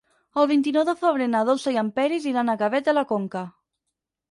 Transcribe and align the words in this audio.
El 0.43 0.45
vint-i-nou 0.51 0.85
de 0.87 0.95
febrer 1.01 1.27
na 1.33 1.43
Dolça 1.51 1.75
i 1.77 1.79
en 1.83 1.93
Peris 2.01 2.27
iran 2.33 2.51
a 2.55 2.59
Gavet 2.65 2.91
de 2.91 2.99
la 3.01 3.07
Conca. 3.15 3.47